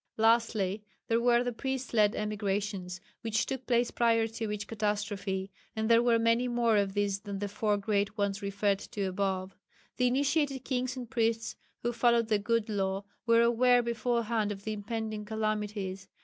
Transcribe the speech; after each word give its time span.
Lastly, 0.17 0.83
there 1.07 1.21
were 1.21 1.43
the 1.43 1.51
priest 1.53 1.93
led 1.93 2.15
emigrations 2.15 2.99
which 3.21 3.45
took 3.45 3.67
place 3.67 3.91
prior 3.91 4.25
to 4.25 4.51
each 4.51 4.65
catastrophe 4.65 5.51
and 5.75 5.87
there 5.91 6.01
were 6.01 6.17
many 6.17 6.47
more 6.47 6.75
of 6.75 6.95
these 6.95 7.19
than 7.19 7.37
the 7.37 7.47
four 7.47 7.77
great 7.77 8.17
ones 8.17 8.41
referred 8.41 8.79
to 8.79 9.03
above. 9.03 9.55
The 9.97 10.07
initiated 10.07 10.65
kings 10.65 10.97
and 10.97 11.07
priests 11.07 11.55
who 11.83 11.93
followed 11.93 12.29
the 12.29 12.39
"good 12.39 12.67
law" 12.67 13.03
were 13.27 13.43
aware 13.43 13.83
beforehand 13.83 14.51
of 14.51 14.63
the 14.63 14.73
impending 14.73 15.23
calamities. 15.23 16.07